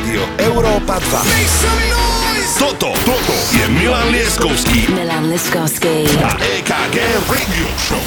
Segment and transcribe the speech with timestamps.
[0.00, 2.56] Rádio Európa 2.
[2.56, 6.08] Toto, toto je Milan Lieskovský Milan Liskovský.
[6.24, 6.96] a EKG
[7.28, 8.00] Radio Show.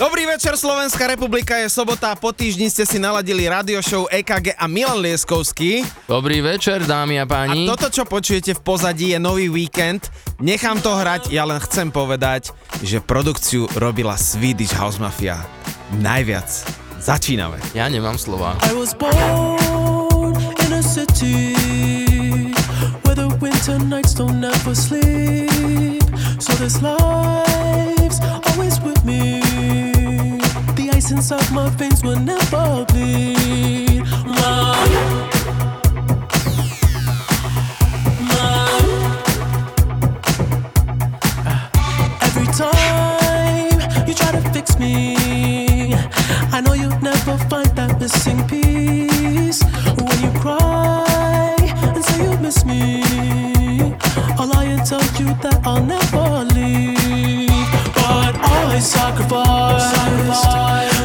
[0.00, 4.64] Dobrý večer, Slovenská republika, je sobota, po týždni ste si naladili radio show EKG a
[4.64, 5.84] Milan Lieskovský.
[6.08, 7.68] Dobrý večer, dámy a A páni.
[7.68, 10.08] toto, čo počujete v pozadí, je nový víkend.
[10.40, 12.48] Nechám to hrať, ja len chcem povedať,
[12.80, 15.44] že produkciu robila Swedish House Mafia.
[15.88, 16.77] Najviac.
[17.00, 17.56] Začíname.
[17.74, 18.56] Ja nemám slova.
[18.70, 19.14] I was born
[20.66, 21.54] in a city
[23.04, 26.02] where the winter nights don't ever sleep.
[26.40, 28.20] So this life's
[28.50, 29.40] always with me.
[30.74, 34.02] The ice inside my veins will never bleed.
[34.26, 34.88] Mom.
[38.28, 38.84] Mom.
[42.20, 43.27] Every time you
[44.18, 45.94] try to fix me,
[46.52, 49.62] I know you'll never find that missing piece.
[49.98, 51.54] When you cry
[51.94, 53.02] and say you miss me,
[54.38, 57.68] I'll lie and tell you that I'll never leave.
[57.94, 60.97] But I sacrificed your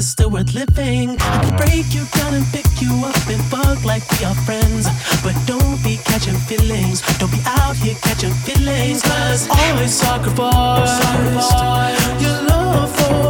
[0.00, 1.10] is still worth living.
[1.20, 4.84] I can break you down and pick you up and fuck like we are friends.
[5.22, 7.02] But don't be catching feelings.
[7.18, 9.02] Don't be out here catching feelings.
[9.02, 11.02] Cause I sacrificed
[12.24, 13.29] your love for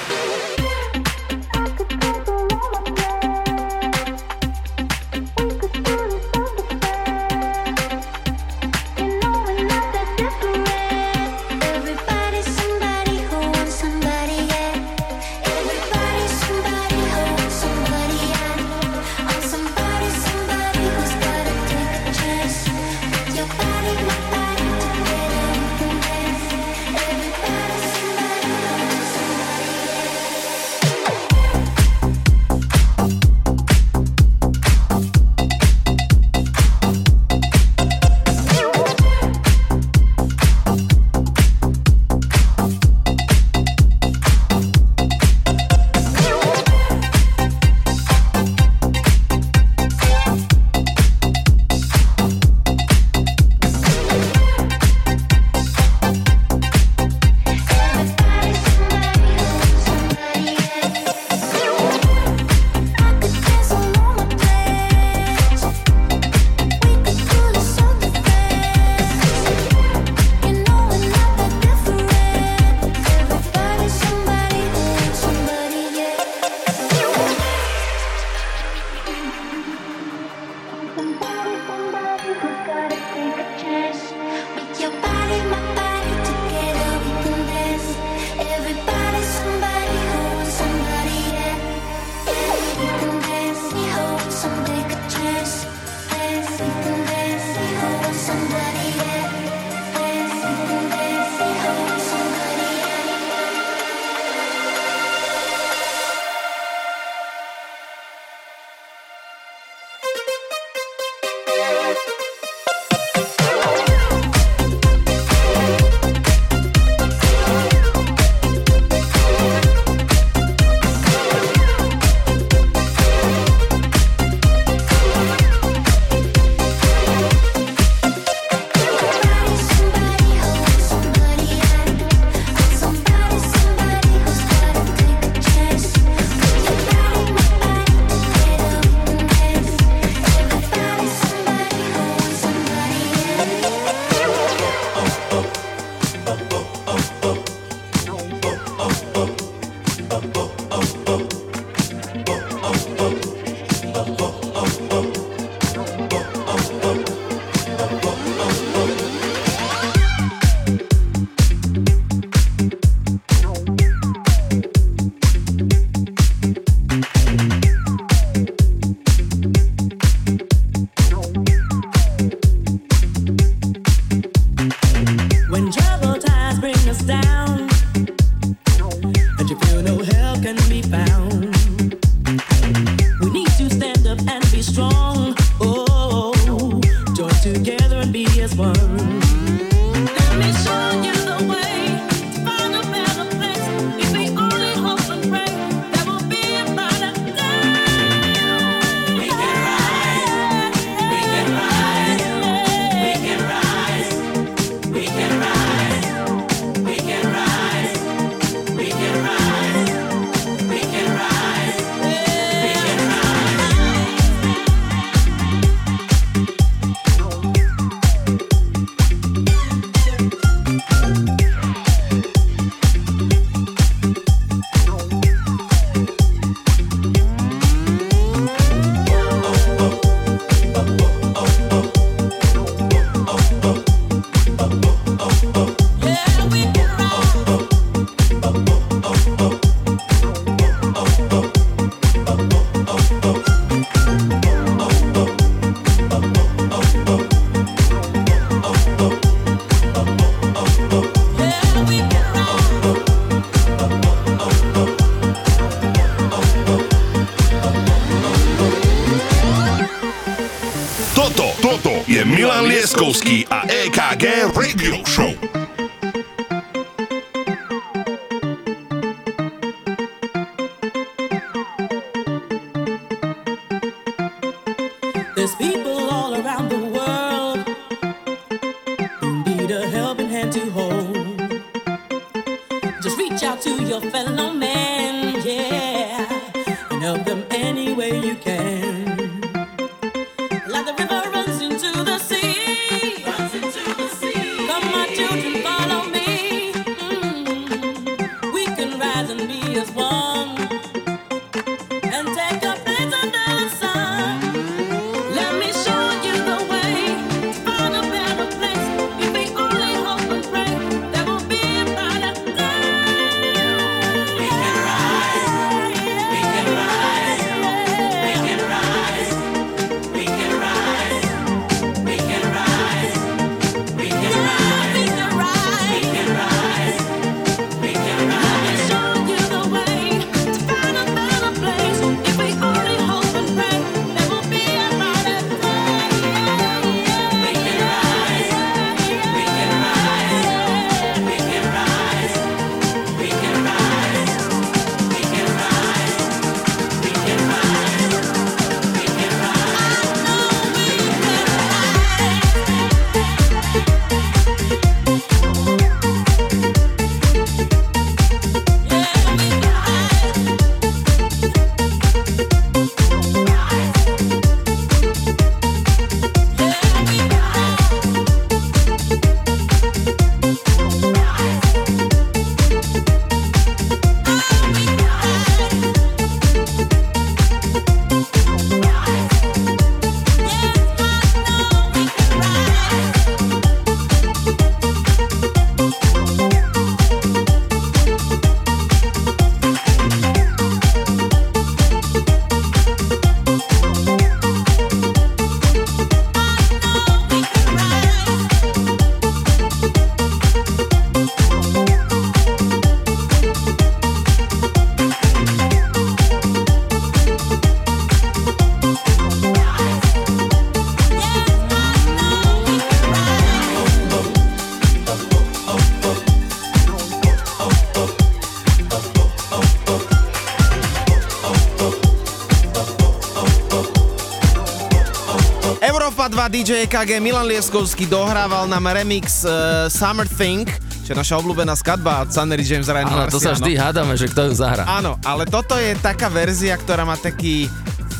[426.61, 430.69] DJ KG Milan Lieskovský dohrával nám remix uh, Summer Think,
[431.01, 434.29] čo je naša obľúbená skadba od Sunny James Ryan Áno, to sa vždy hádame, že
[434.29, 434.85] kto ju zahra.
[434.85, 437.65] Áno, ale toto je taká verzia, ktorá má taký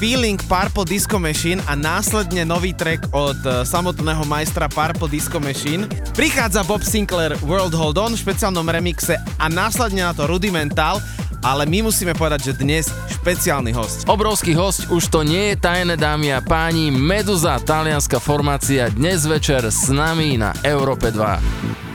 [0.02, 5.86] feeling Purple Disco Machine a následne nový track od e, samotného majstra Purple Disco Machine.
[6.18, 10.98] Prichádza Bob Sinclair World Hold On v špeciálnom remixe a následne na to Rudimental
[11.42, 12.86] ale my musíme povedať, že dnes
[13.22, 14.06] špeciálny host.
[14.06, 19.66] Obrovský host, už to nie je tajné dámy a páni, Meduza, talianská formácia, dnes večer
[19.68, 21.91] s nami na Európe 2.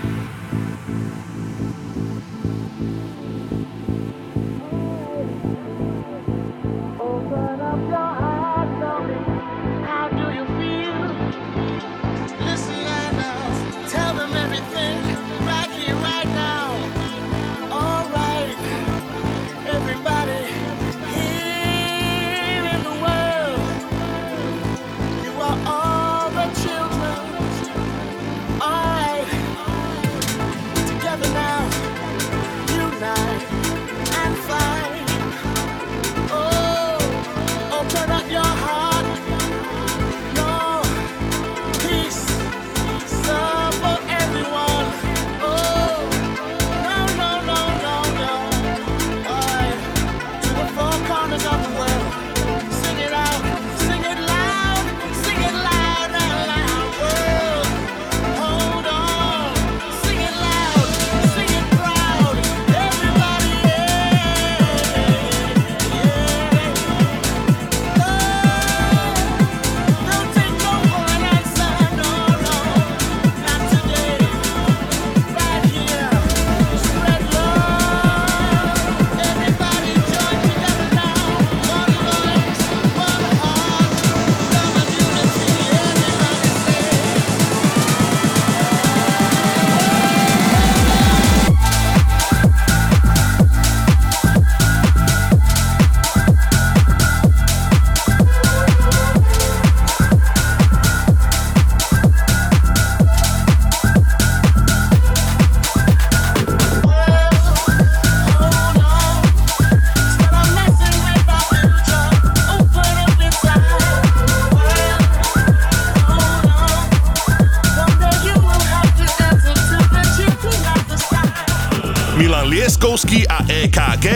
[123.67, 124.16] okay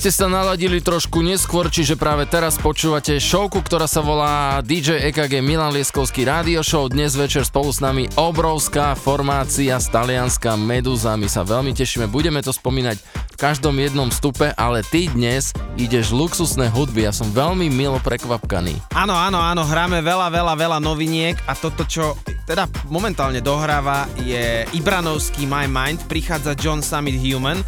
[0.00, 5.44] Ste sa naladili trošku neskôr, čiže práve teraz počúvate showku, ktorá sa volá DJ EKG
[5.44, 6.88] Milan Lieskovský Radio Show.
[6.88, 11.20] Dnes večer spolu s nami obrovská formácia z Talianska Meduza.
[11.20, 16.16] My sa veľmi tešíme, budeme to spomínať v každom jednom stupe, ale ty dnes ideš
[16.16, 17.04] luxusné hudby.
[17.04, 18.96] Ja som veľmi milo prekvapkaný.
[18.96, 22.16] Áno, áno, áno, hráme veľa, veľa, veľa noviniek a toto, čo
[22.48, 27.60] teda momentálne dohráva je Ibranovský My Mind, prichádza John Summit Human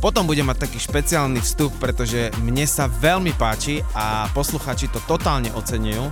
[0.00, 5.52] potom bude mať taký špeciálny vstup, pretože mne sa veľmi páči a posluchači to totálne
[5.52, 6.04] oceňujú,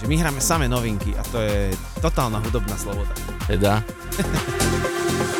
[0.00, 1.72] že my hráme samé novinky a to je
[2.04, 3.16] totálna hudobná sloboda.
[3.48, 3.80] Teda,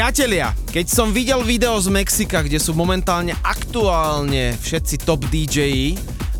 [0.00, 5.92] Priatelia, keď som videl video z Mexika, kde sú momentálne aktuálne všetci top DJi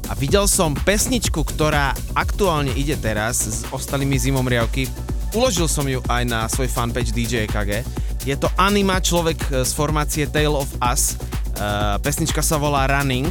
[0.09, 4.89] a videl som pesničku, ktorá aktuálne ide teraz s ostalými zimomriavky,
[5.37, 7.85] uložil som ju aj na svoj fanpage DJ EKG.
[8.25, 11.21] Je to Anima, človek e, z formácie Tale of Us.
[11.61, 13.29] Uh, pesnička sa volá Running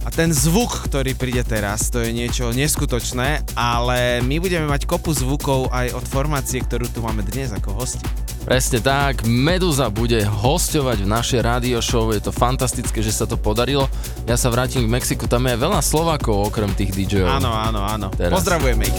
[0.00, 5.12] a ten zvuk, ktorý príde teraz, to je niečo neskutočné, ale my budeme mať kopu
[5.12, 8.15] zvukov aj od formácie, ktorú tu máme dnes ako hosti.
[8.46, 13.34] Presne tak, Meduza bude hostovať v našej rádio show, je to fantastické, že sa to
[13.34, 13.90] podarilo.
[14.22, 17.26] Ja sa vrátim k Mexiku, tam je veľa Slovákov okrem tých DJov.
[17.26, 18.06] Áno, áno, áno.
[18.14, 18.38] Teraz.
[18.38, 18.98] Pozdravujeme ich.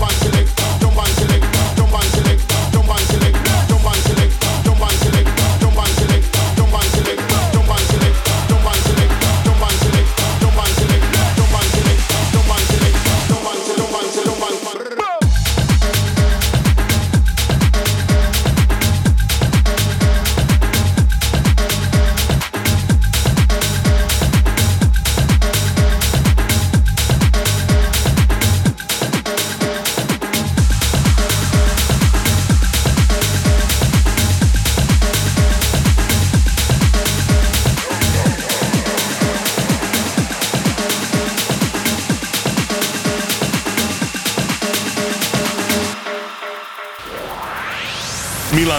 [0.00, 2.29] jump and select, jump and select, jump and select.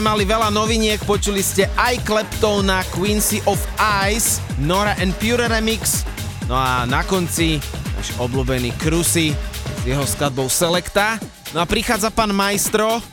[0.00, 3.60] sme mali veľa noviniek, počuli ste aj Kleptona, Quincy of
[4.08, 6.08] Ice, Nora and Pure Remix,
[6.48, 7.60] no a na konci
[8.00, 11.20] náš obľúbený Krusy s jeho skladbou Selecta.
[11.52, 13.04] No a prichádza pán Majstro,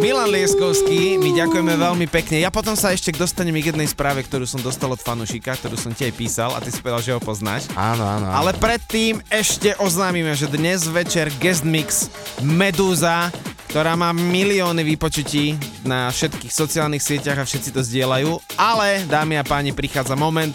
[0.00, 2.40] Milan Lieskovský, my ďakujeme veľmi pekne.
[2.40, 5.92] Ja potom sa ešte dostanem k jednej správe, ktorú som dostal od fanušika, ktorú som
[5.92, 7.68] ti aj písal a ty si povedal, že ho poznáš.
[7.76, 8.28] Áno, áno.
[8.28, 8.36] áno.
[8.36, 12.08] Ale predtým ešte oznámime, že dnes večer guest mix
[12.40, 13.28] Medúza,
[13.70, 15.54] ktorá má milióny vypočutí
[15.86, 18.58] na všetkých sociálnych sieťach a všetci to zdieľajú.
[18.58, 20.50] Ale, dámy a páni, prichádza moment,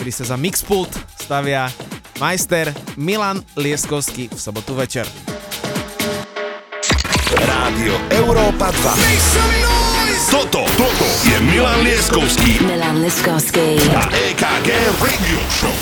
[0.00, 0.88] kedy sa za Mixpult
[1.20, 1.68] stavia
[2.16, 5.04] majster Milan Lieskovský v sobotu večer.
[7.36, 7.92] Rádio
[8.24, 10.32] Európa 2.
[10.32, 13.76] Toto, toto je Milan Lieskovský Milan Liskovský.
[13.92, 14.68] a EKG
[15.04, 15.76] Radio Show.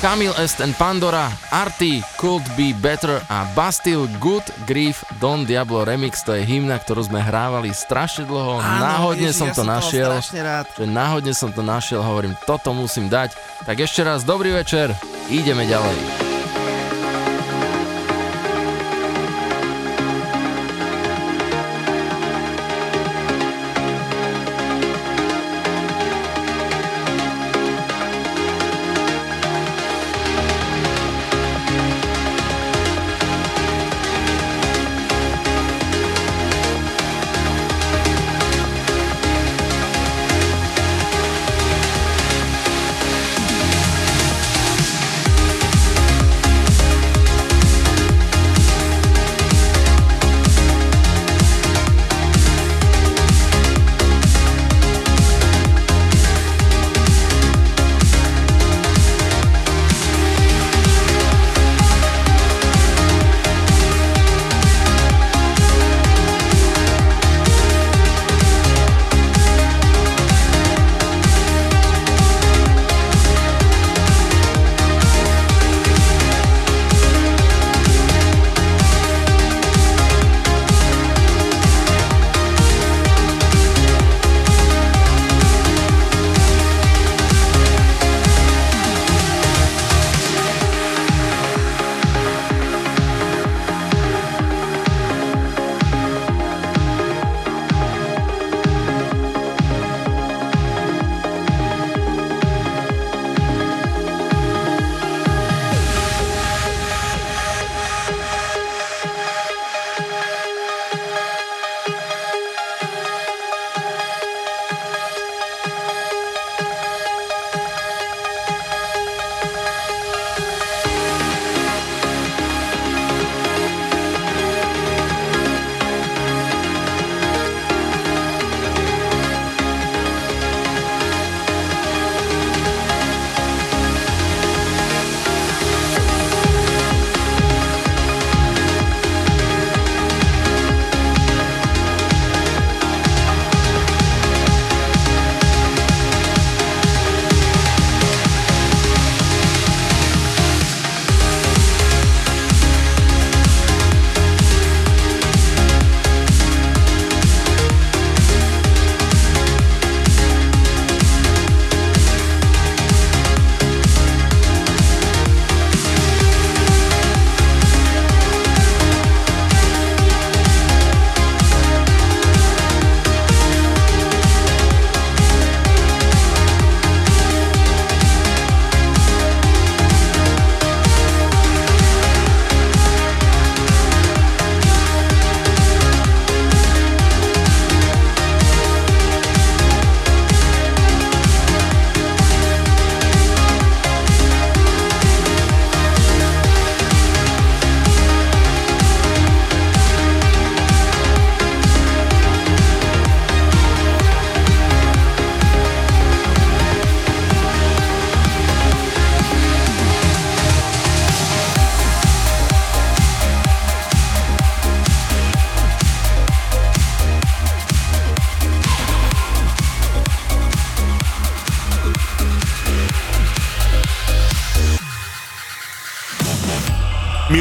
[0.00, 6.24] Kamil Est and Pandora, Arty, Could Be Better a Bastille Good Grief Don Diablo Remix,
[6.24, 10.40] to je hymna, ktorú sme hrávali strašne dlho, náhodne Ježiš, som ja to našiel, strašne
[10.40, 10.64] rád.
[10.72, 13.36] že náhodne som to našiel, hovorím, toto musím dať.
[13.68, 14.96] Tak ešte raz, dobrý večer,
[15.28, 16.29] ideme ďalej.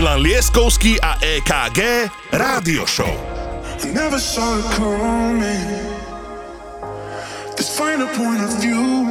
[0.09, 3.13] Milan Lieskovský a EKG Rádio Show.
[3.77, 5.85] I never saw it coming.
[7.53, 9.05] This finer point of view.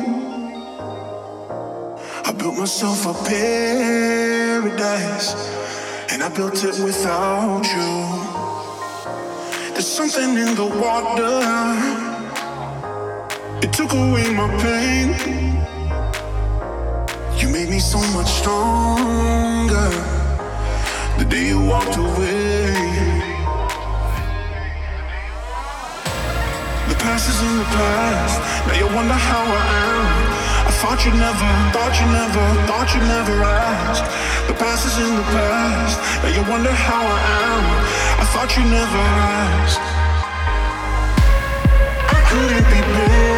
[2.26, 5.38] I built myself a paradise,
[6.10, 7.94] and I built it without you.
[9.78, 11.38] There's something in the water.
[13.62, 15.14] It took away my pain.
[17.38, 20.17] You made me so much stronger.
[21.18, 22.70] The day you walked away.
[26.88, 28.38] The past is in the past.
[28.68, 30.06] Now you wonder how I am.
[30.70, 34.06] I thought you'd never, thought you never, thought you'd never asked.
[34.46, 35.98] The past is in the past.
[36.22, 37.64] Now you wonder how I am.
[38.22, 39.02] I thought you'd never
[39.42, 39.82] asked.
[42.14, 43.37] I couldn't be better.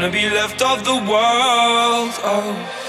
[0.00, 2.14] gonna be left of the world?
[2.22, 2.87] Oh,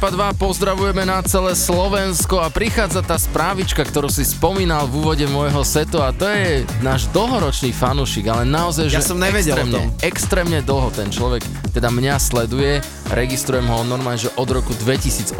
[0.00, 5.28] Európa 2 pozdravujeme na celé Slovensko a prichádza tá správička, ktorú si spomínal v úvode
[5.28, 9.60] môjho setu a to je náš dlhoročný fanúšik, ale naozaj, Ja že som nevedel o
[9.60, 10.00] extrémne, tom.
[10.00, 11.44] extrémne dlho ten človek
[11.76, 12.80] teda mňa sleduje,
[13.12, 15.36] registrujem ho normálne, že od roku 2008.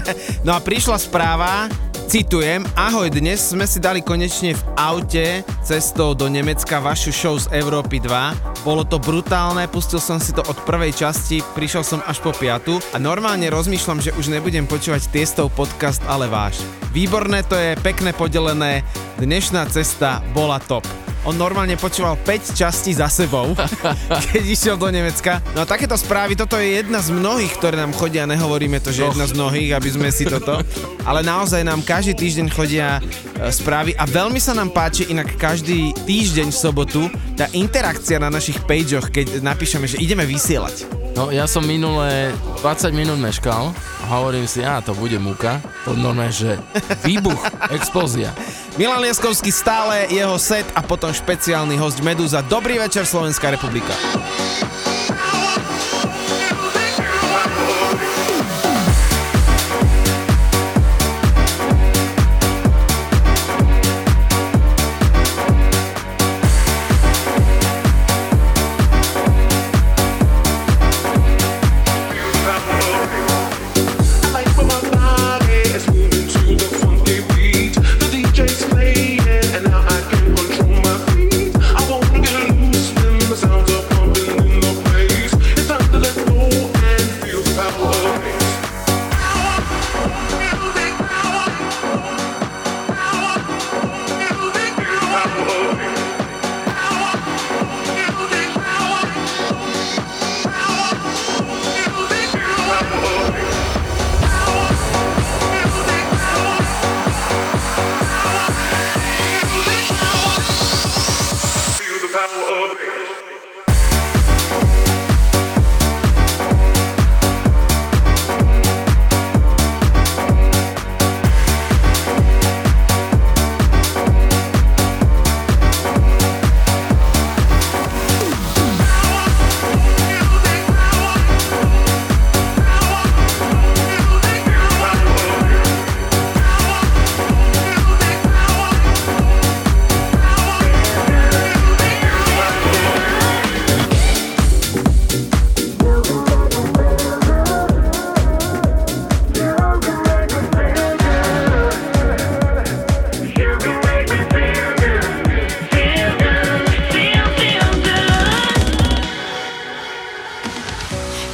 [0.48, 1.68] No a prišla správa,
[2.08, 7.44] citujem, ahoj, dnes sme si dali konečne v aute cestou do Nemecka vašu show z
[7.52, 8.51] Európy 2.
[8.62, 12.78] Bolo to brutálne, pustil som si to od prvej časti, prišiel som až po piatu
[12.94, 16.62] a normálne rozmýšľam, že už nebudem počúvať Tiestov podcast, ale váš.
[16.94, 18.86] Výborné to je, pekne podelené,
[19.18, 20.86] dnešná cesta bola top.
[21.26, 23.50] On normálne počúval 5 častí za sebou,
[24.30, 25.42] keď išiel do Nemecka.
[25.58, 29.10] No a takéto správy, toto je jedna z mnohých, ktoré nám chodia, nehovoríme to, že
[29.10, 30.62] jedna z mnohých, aby sme si toto,
[31.02, 33.02] ale naozaj nám každý týždeň chodia
[33.50, 37.02] správy a veľmi sa nám páči inak každý týždeň v sobotu
[37.34, 40.86] tá interakcia na našich pageoch, keď napíšeme, že ideme vysielať.
[41.12, 42.32] No ja som minulé
[42.64, 45.60] 20 minút meškal a hovorím si, a to bude múka.
[45.84, 46.56] To normálne, že
[47.04, 47.40] výbuch,
[47.76, 48.32] explózia.
[48.80, 52.40] Milan Lieskovský stále, jeho set a potom špeciálny host Medúza.
[52.40, 53.92] Dobrý večer Slovenská republika.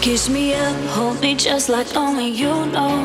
[0.08, 2.96] Kiss me up, hold me just like only you know.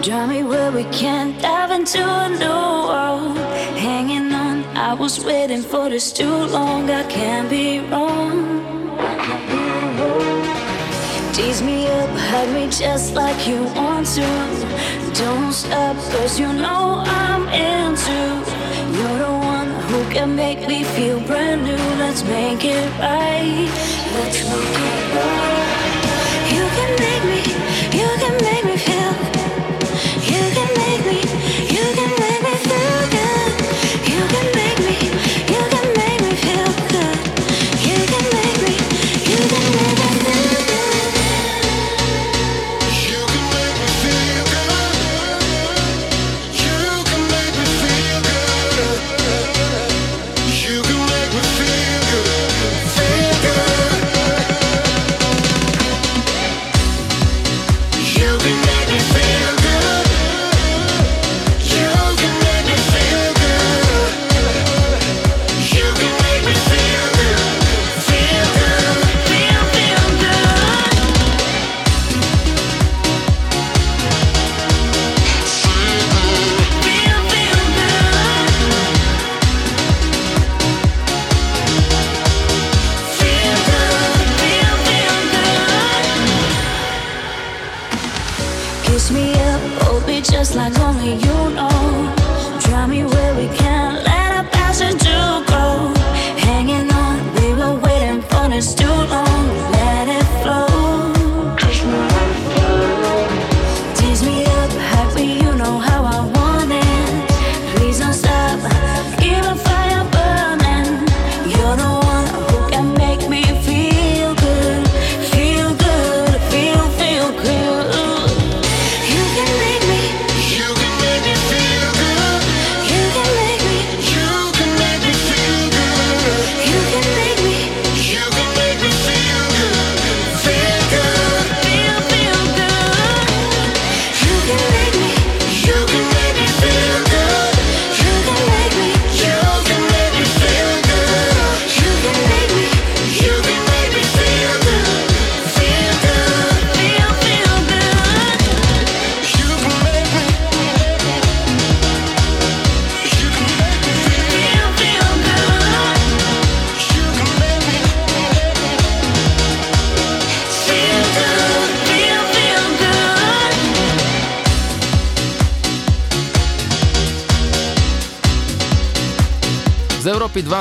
[0.00, 3.36] Drive me where we can dive into a new world.
[3.76, 6.88] Hanging on, I was waiting for this too long.
[6.88, 8.62] I can't be wrong.
[11.32, 14.30] Tease me up, hug me just like you want to.
[15.14, 18.20] Don't stop, cause you know I'm into.
[18.96, 21.84] You're the one who can make me feel brand new.
[21.98, 23.68] Let's make it right.
[24.14, 25.59] Let's make it right.
[27.94, 28.59] You can make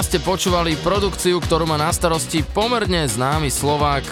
[0.05, 4.05] ste počúvali produkciu, ktorú má na starosti pomerne známy Slovák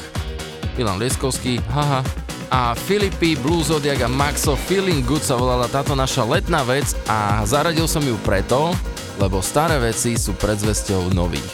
[0.73, 2.01] Milan Lieskovský, haha,
[2.49, 7.45] a Filipy, Blue Zodiac a Maxo Feeling Good sa volala táto naša letná vec a
[7.45, 8.73] zaradil som ju preto,
[9.21, 11.45] lebo staré veci sú predzvesťou nových.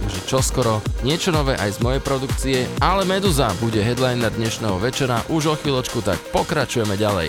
[0.00, 5.52] Takže čoskoro niečo nové aj z mojej produkcie, ale Meduza bude headliner dnešného večera už
[5.52, 7.28] o chvíľočku, tak pokračujeme ďalej.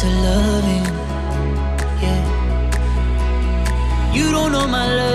[0.00, 0.84] to love you.
[2.00, 2.22] Yeah.
[4.14, 5.09] You don't know my love.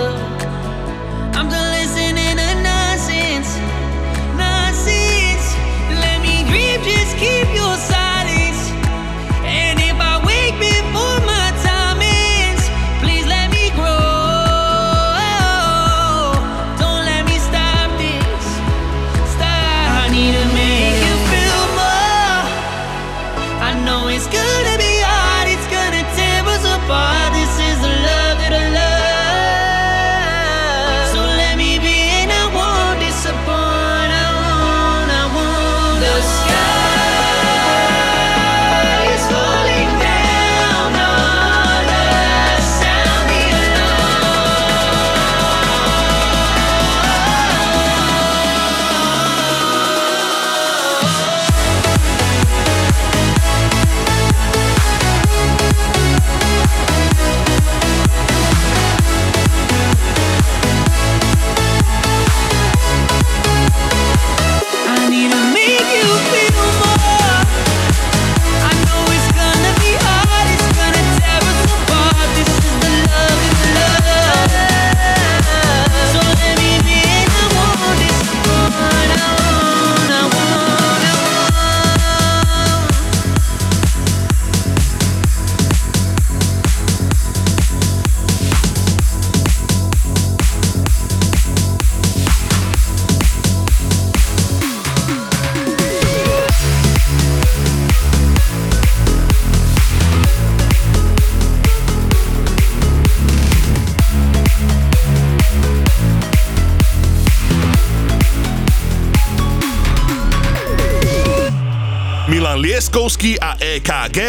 [114.16, 114.22] G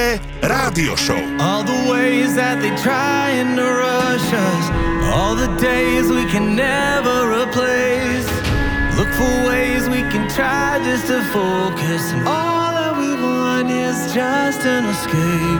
[0.43, 1.15] Radio Show.
[1.39, 4.65] All the ways that they trying to rush us,
[5.15, 8.27] all the days we can never replace.
[8.99, 14.14] Look for ways we can try just to focus, and all that we want is
[14.14, 15.56] just an escape.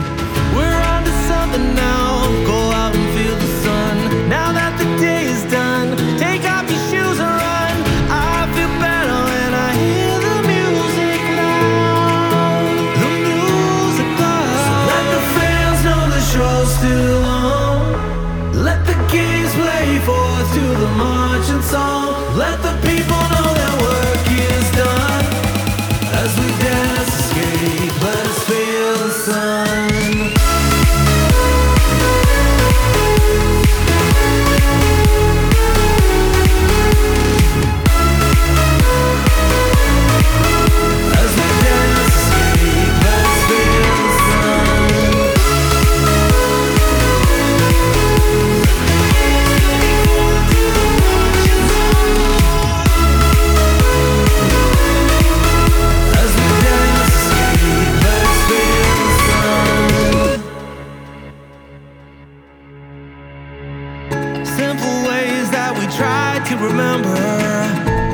[64.58, 67.14] simple ways that we try to remember,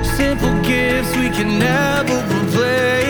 [0.04, 3.03] simple gifts we can never replace.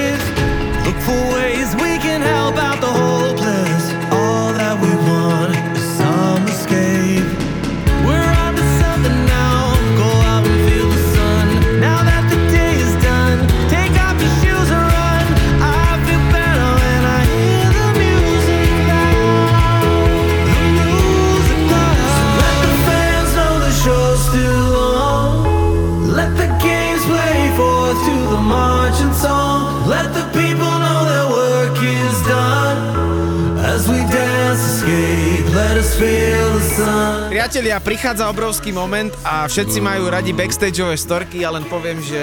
[37.31, 42.19] Priatelia, prichádza obrovský moment a všetci majú radi backstageové storky, ja len poviem, že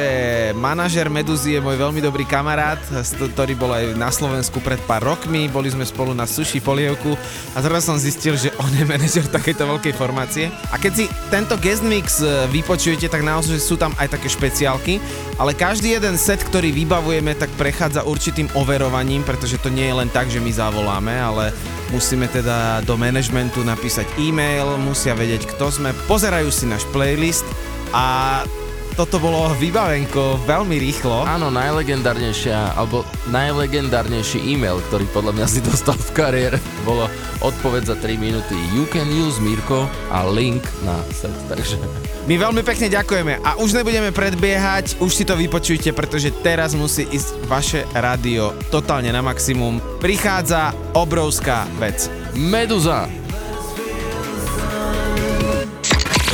[0.60, 2.84] manažer Meduzy je môj veľmi dobrý kamarát,
[3.16, 7.16] ktorý bol aj na Slovensku pred pár rokmi, boli sme spolu na sushi polievku
[7.56, 10.52] a teraz som zistil, že on je manažer takejto veľkej formácie.
[10.68, 15.00] A keď si tento guest mix e, vypočujete, tak naozaj sú tam aj také špeciálky,
[15.42, 20.10] ale každý jeden set, ktorý vybavujeme, tak prechádza určitým overovaním, pretože to nie je len
[20.14, 21.50] tak, že my zavoláme, ale
[21.90, 27.42] musíme teda do managementu napísať e-mail, musia vedieť, kto sme, pozerajú si náš playlist
[27.90, 28.46] a
[28.96, 31.24] toto bolo vybavenko veľmi rýchlo.
[31.24, 37.08] Áno, najlegendárnejšia, alebo najlegendárnejší e-mail, ktorý podľa mňa si dostal v kariére, bolo
[37.42, 41.80] odpoveď za 3 minúty You can use Mirko a link na set, takže...
[42.30, 47.10] My veľmi pekne ďakujeme a už nebudeme predbiehať, už si to vypočujte, pretože teraz musí
[47.10, 49.82] ísť vaše rádio totálne na maximum.
[49.98, 52.08] Prichádza obrovská vec.
[52.38, 53.10] Meduza!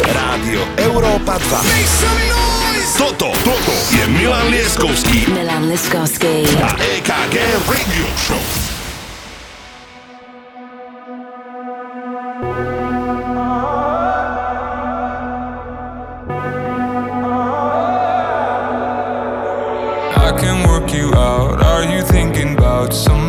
[0.07, 2.46] Rádio Európa 2.
[2.95, 6.47] Toto, toto je Milan Lieskovský Milan Liskovský.
[6.63, 7.35] a EKG
[7.67, 8.39] Radio Show.
[20.15, 21.61] I can work you out.
[21.63, 23.26] Are you thinking about something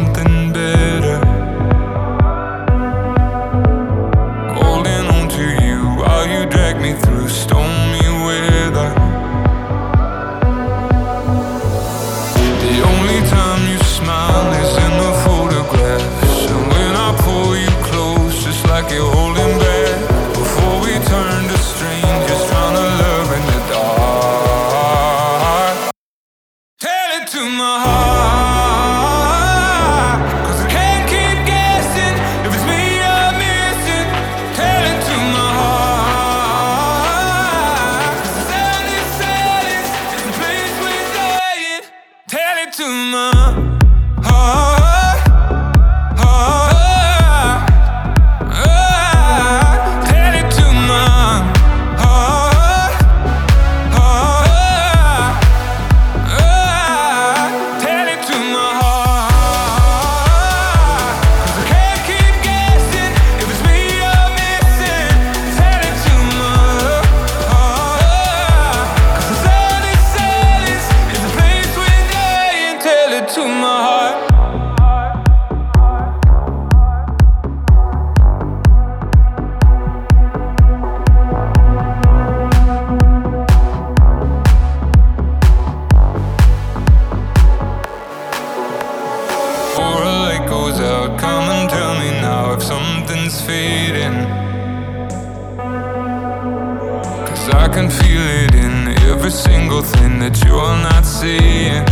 [97.48, 101.82] Cause I can feel it in every single thing that you're not seeing.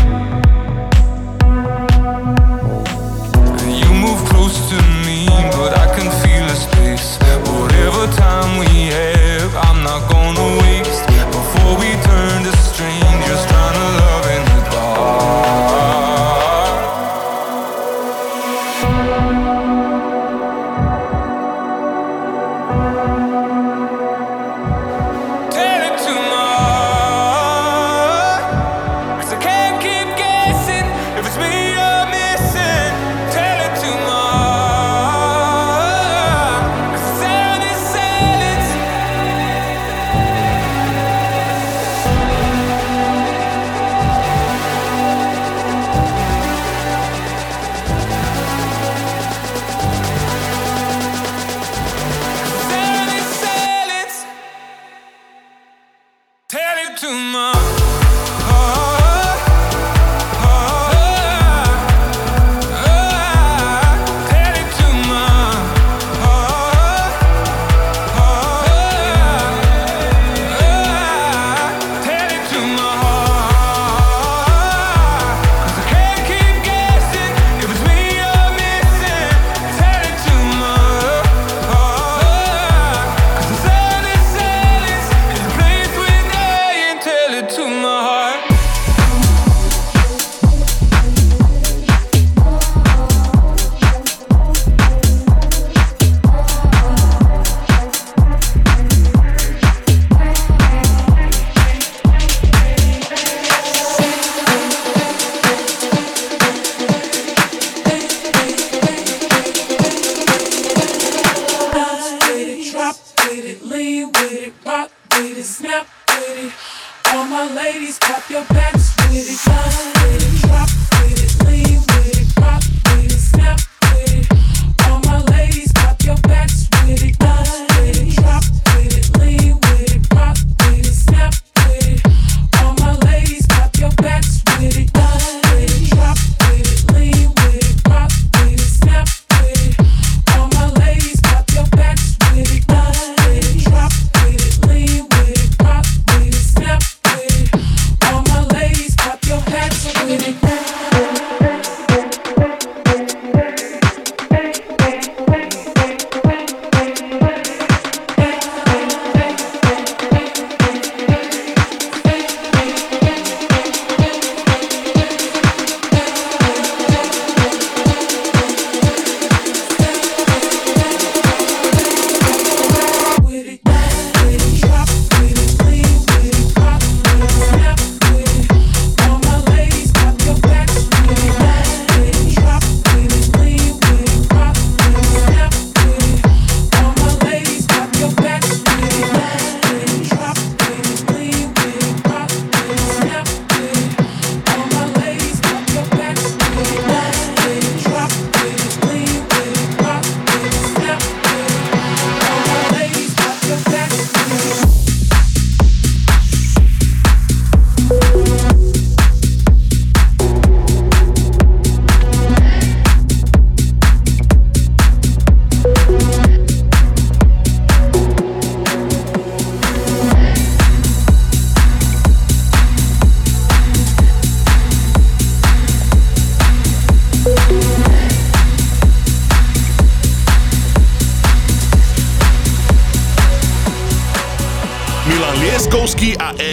[3.62, 4.76] And you move close to
[5.06, 5.24] me,
[5.56, 7.16] but I can feel a space.
[7.56, 9.25] Whatever time we have,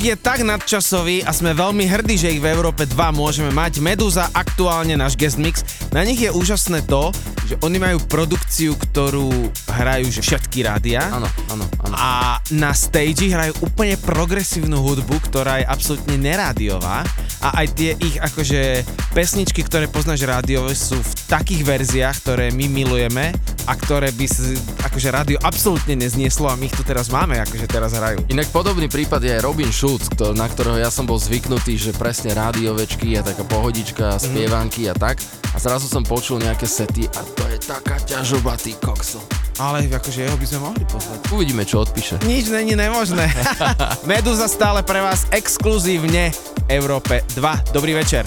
[0.00, 3.84] Zvuk je tak nadčasový a sme veľmi hrdí, že ich v Európe 2 môžeme mať.
[3.84, 5.60] Meduza aktuálne náš guest mix.
[5.92, 7.12] Na nich je úžasné to,
[7.44, 9.28] že oni majú produkciu, ktorú
[9.68, 11.04] hrajú že všetky rádia.
[11.04, 11.94] Áno, áno, áno.
[12.00, 17.04] A na stage hrajú úplne progresívnu hudbu, ktorá je absolútne nerádiová.
[17.44, 18.80] A aj tie ich akože
[19.12, 23.36] pesničky, ktoré poznáš rádiové, sú v takých verziách, ktoré my milujeme
[23.68, 24.56] a ktoré by si
[24.90, 28.26] akože rádio absolútne neznieslo a my ich tu teraz máme, akože teraz hrajú.
[28.26, 31.94] Inak podobný prípad je aj Robin Schulz, kto, na ktorého ja som bol zvyknutý, že
[31.94, 35.22] presne rádiovečky a taká pohodička, spievanky a tak.
[35.54, 39.22] A zrazu som počul nejaké sety a to je taká ťažoba, ty kokso.
[39.62, 41.18] Ale akože jeho by sme mohli pozvať.
[41.30, 42.18] Uvidíme, čo odpíše.
[42.26, 43.30] Nič není nemožné.
[44.10, 46.34] Meduza stále pre vás exkluzívne
[46.66, 47.70] Európe 2.
[47.70, 48.26] Dobrý večer.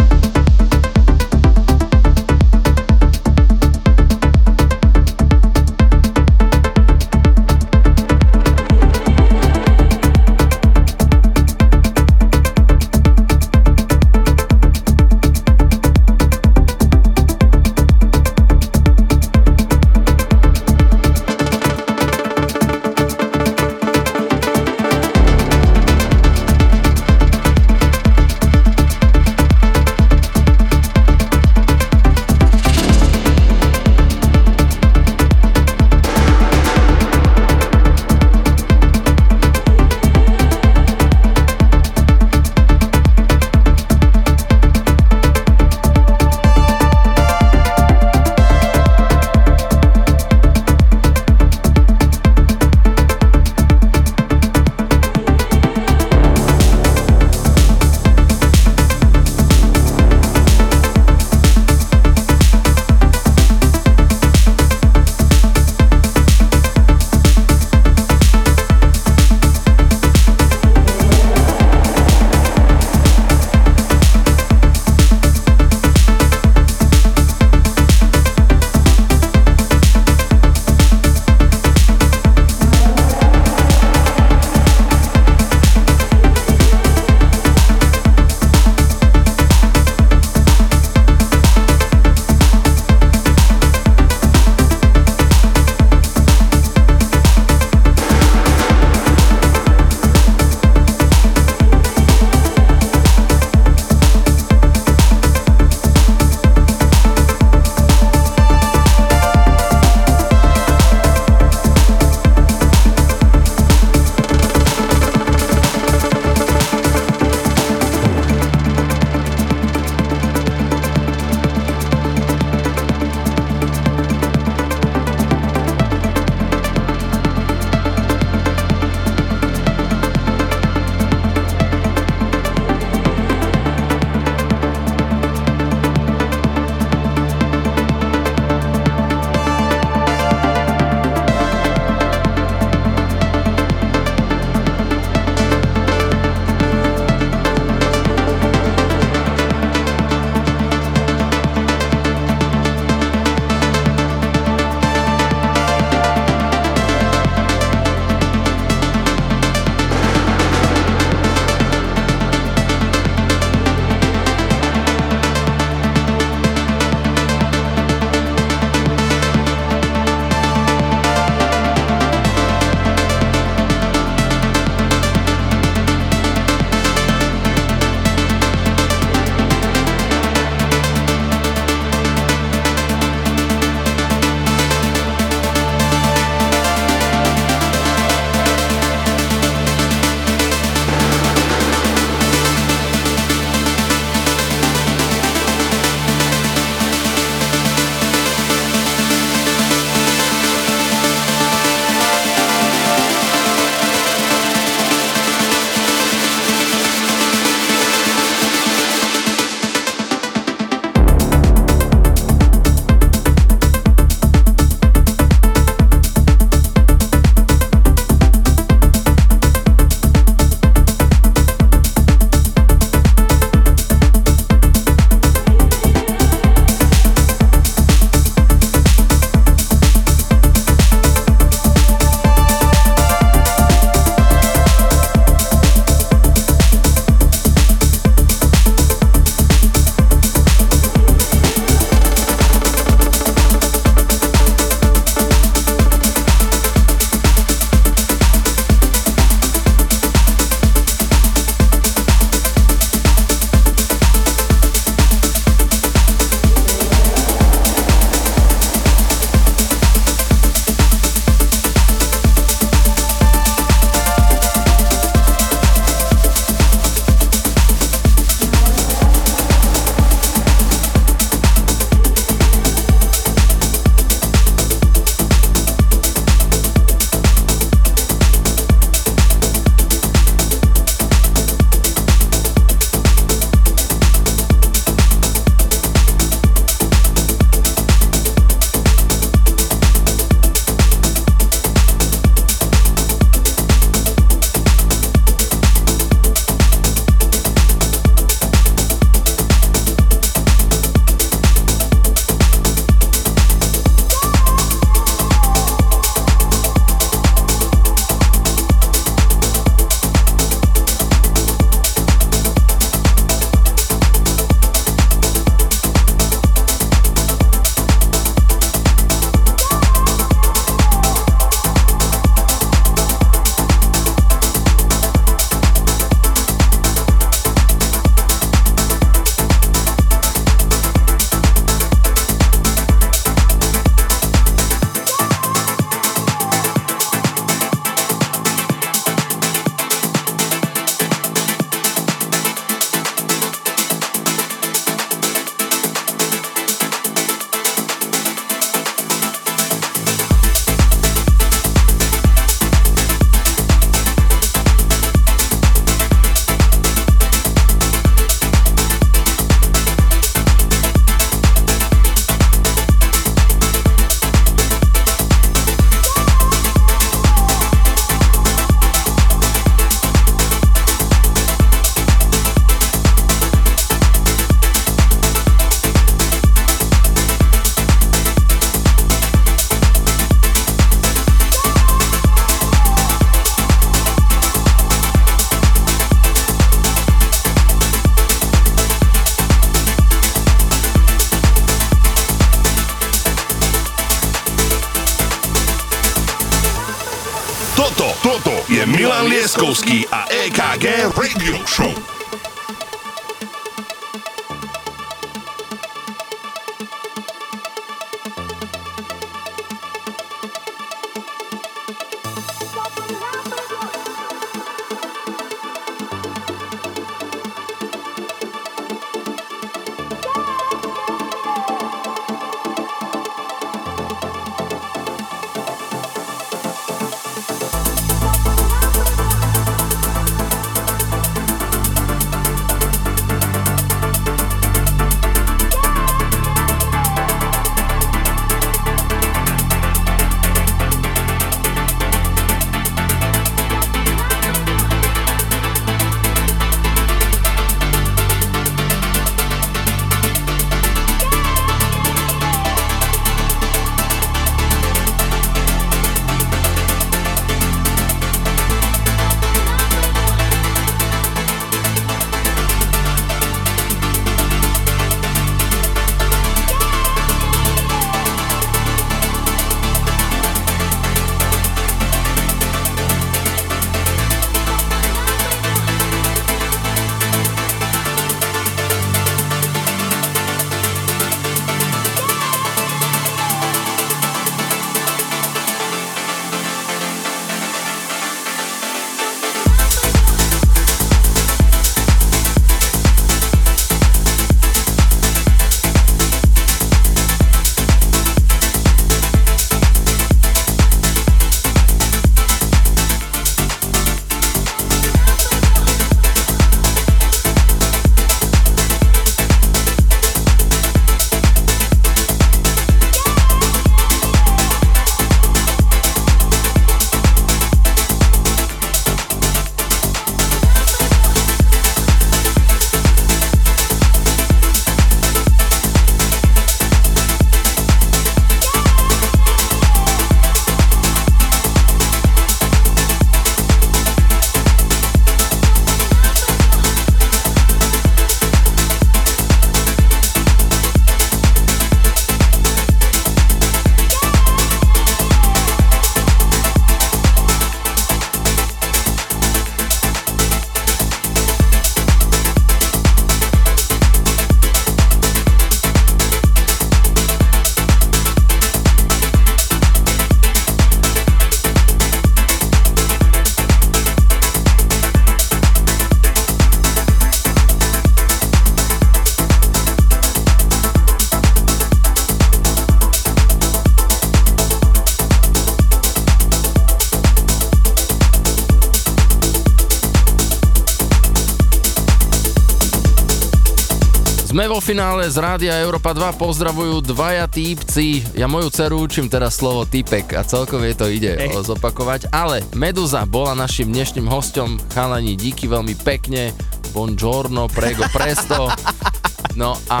[584.84, 588.20] Finále z Rádia Európa 2, pozdravujú dvaja týpci.
[588.36, 591.56] Ja moju dceru učím teraz slovo typek a celkově to ide hey.
[591.56, 592.28] zopakovať.
[592.28, 594.76] Ale Meduza bola našim dnešným hostom.
[594.92, 596.52] Chalani, díky veľmi pekne.
[596.92, 598.68] Buongiorno, prego, presto.
[599.54, 600.00] No a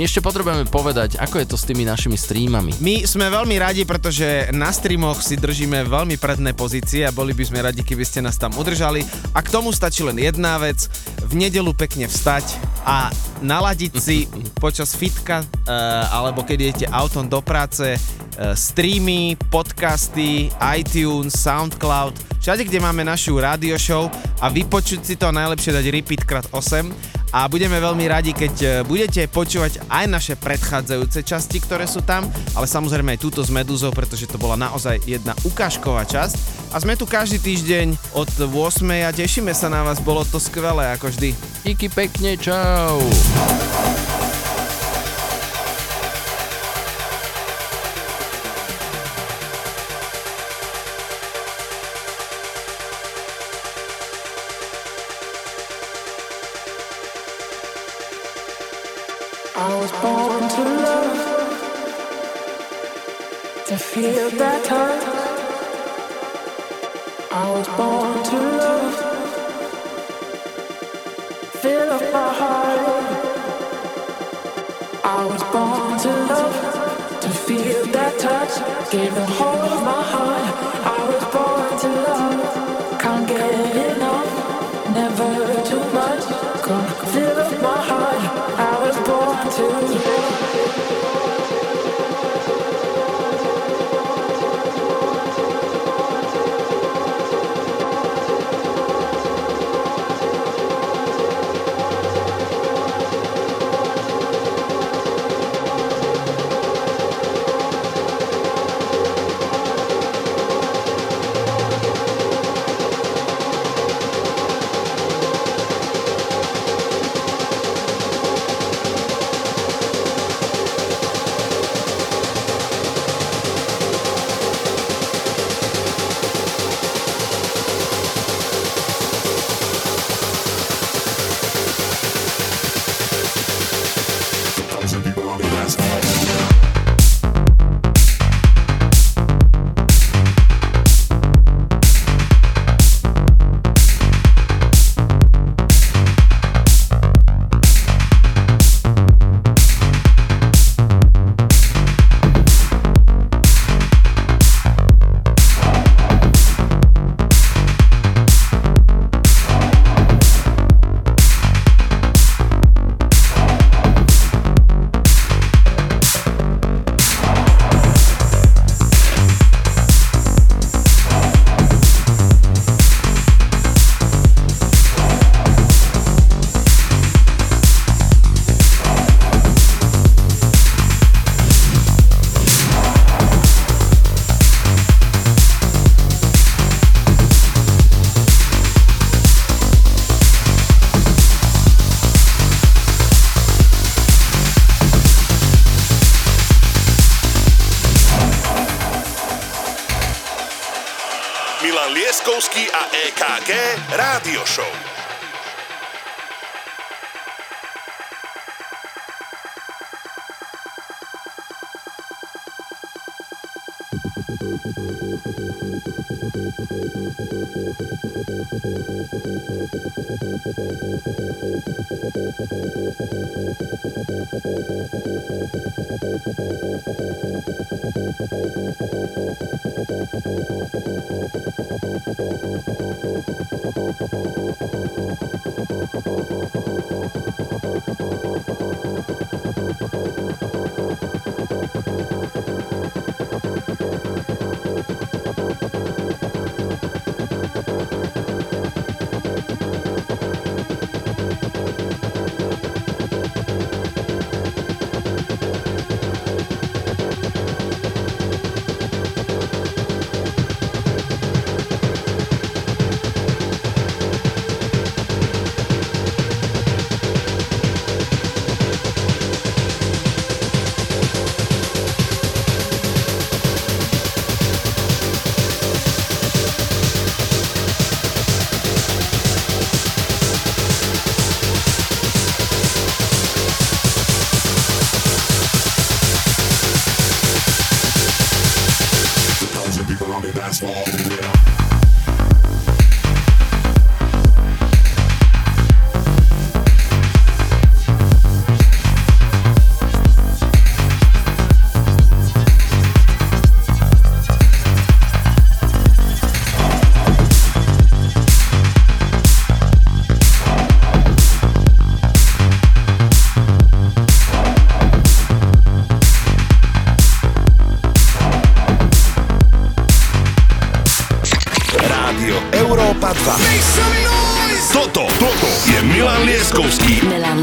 [0.00, 2.72] my ešte potrebujeme povedať, ako je to s tými našimi streamami.
[2.80, 7.44] My sme veľmi radi, pretože na streamoch si držíme veľmi predné pozície a boli by
[7.44, 9.04] sme radi, keby ste nás tam udržali.
[9.36, 10.88] A k tomu stačí len jedna vec.
[11.28, 12.56] V nedelu pekne vstať
[12.88, 13.12] a
[13.44, 14.24] naladiť si
[14.56, 22.64] počas fitka uh, alebo keď idete autom do práce uh, streamy, podcasty, iTunes, Soundcloud, všade,
[22.64, 24.08] kde máme našu radio show
[24.40, 28.68] a vypočuť si to najlepšie dať repeat krát 8 a budeme veľmi radi, keď e,
[28.86, 33.90] budete počúvať aj naše predchádzajúce časti, ktoré sú tam, ale samozrejme aj túto s Meduzou,
[33.90, 36.38] pretože to bola naozaj jedna ukážková časť.
[36.70, 38.54] A sme tu každý týždeň od 8
[39.02, 41.53] a tešíme sa na vás, bolo to skvelé ako vždy.
[41.64, 43.00] Díky pekne, čau.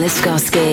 [0.01, 0.70] Toto